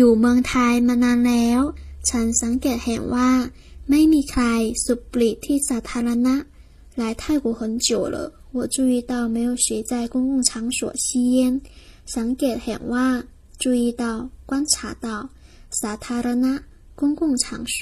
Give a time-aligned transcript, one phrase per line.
[0.00, 1.60] อยู่เมืองไทยมานานแล้ว
[2.08, 3.30] ฉันสังเกตเห็นว่า
[3.90, 4.44] ไม่มีใคร
[4.84, 6.34] สูบบุหรี่ที่สาธารณะ
[7.00, 8.16] 来泰国很久了，
[8.56, 11.38] 我注意到没有谁在公共场所吸烟。
[12.16, 13.06] สังเกตเห็นว่า
[13.62, 14.04] 注意到
[14.48, 14.74] 观察
[15.04, 15.06] 到
[15.80, 16.52] สาธารณะ
[17.00, 17.44] 公共场
[17.76, 17.78] 所